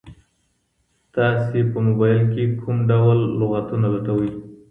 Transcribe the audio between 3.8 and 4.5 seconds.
لټوئ؟